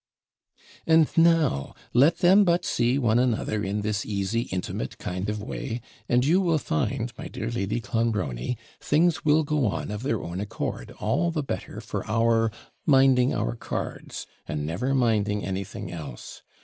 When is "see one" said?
2.65-3.19